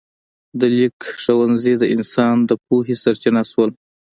د 0.59 0.61
لیک 0.77 0.97
ښوونځي 1.21 1.73
د 1.77 1.83
انسان 1.95 2.35
د 2.49 2.51
پوهې 2.65 2.95
سرچینه 3.03 3.41
شول. 3.51 3.69